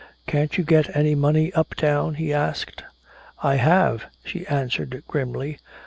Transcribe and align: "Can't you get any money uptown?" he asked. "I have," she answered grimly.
"Can't 0.25 0.57
you 0.57 0.63
get 0.63 0.95
any 0.95 1.13
money 1.13 1.53
uptown?" 1.53 2.15
he 2.15 2.33
asked. 2.33 2.81
"I 3.43 3.57
have," 3.57 4.05
she 4.25 4.47
answered 4.47 5.03
grimly. 5.07 5.59